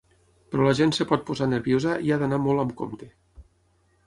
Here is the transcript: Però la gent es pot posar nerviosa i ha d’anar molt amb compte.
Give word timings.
Però 0.53 0.63
la 0.67 0.71
gent 0.79 0.93
es 0.95 1.01
pot 1.11 1.27
posar 1.27 1.49
nerviosa 1.51 1.99
i 2.09 2.11
ha 2.11 2.19
d’anar 2.23 2.41
molt 2.47 2.65
amb 2.65 2.75
compte. 2.81 3.13